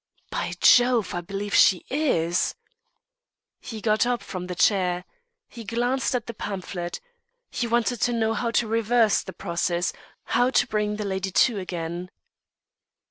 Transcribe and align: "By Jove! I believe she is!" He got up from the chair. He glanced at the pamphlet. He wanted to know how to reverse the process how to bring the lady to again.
"By 0.31 0.53
Jove! 0.59 1.13
I 1.13 1.21
believe 1.21 1.53
she 1.53 1.85
is!" 1.87 2.55
He 3.59 3.81
got 3.81 4.03
up 4.07 4.23
from 4.23 4.47
the 4.47 4.55
chair. 4.55 5.05
He 5.47 5.63
glanced 5.63 6.15
at 6.15 6.25
the 6.25 6.33
pamphlet. 6.33 6.99
He 7.51 7.67
wanted 7.67 8.01
to 8.01 8.11
know 8.13 8.33
how 8.33 8.49
to 8.49 8.65
reverse 8.65 9.21
the 9.21 9.31
process 9.31 9.93
how 10.33 10.49
to 10.49 10.65
bring 10.65 10.95
the 10.95 11.05
lady 11.05 11.29
to 11.29 11.59
again. 11.59 12.09